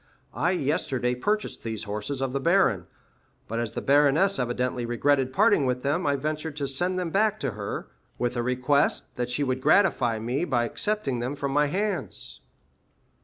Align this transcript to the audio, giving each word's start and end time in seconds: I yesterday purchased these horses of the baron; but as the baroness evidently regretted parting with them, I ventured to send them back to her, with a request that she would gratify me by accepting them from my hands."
I 0.33 0.49
yesterday 0.53 1.13
purchased 1.13 1.61
these 1.61 1.83
horses 1.83 2.21
of 2.21 2.33
the 2.33 2.39
baron; 2.39 2.87
but 3.47 3.59
as 3.59 3.73
the 3.73 3.83
baroness 3.83 4.39
evidently 4.39 4.83
regretted 4.83 5.31
parting 5.31 5.67
with 5.67 5.83
them, 5.83 6.07
I 6.07 6.15
ventured 6.15 6.57
to 6.57 6.65
send 6.65 6.97
them 6.97 7.11
back 7.11 7.39
to 7.41 7.51
her, 7.51 7.85
with 8.17 8.35
a 8.35 8.41
request 8.41 9.15
that 9.17 9.29
she 9.29 9.43
would 9.43 9.61
gratify 9.61 10.17
me 10.17 10.43
by 10.43 10.65
accepting 10.65 11.19
them 11.19 11.35
from 11.35 11.51
my 11.51 11.67
hands." 11.67 12.39